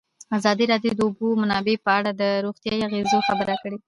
[0.37, 3.77] ازادي راډیو د د اوبو منابع په اړه د روغتیایي اغېزو خبره کړې.